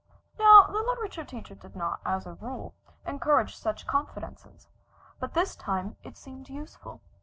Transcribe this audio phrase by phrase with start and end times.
[0.39, 2.73] Now the literature teacher did not, as a rule,
[3.05, 4.67] encourage such confidences,
[5.19, 7.01] but this time it seemed useful.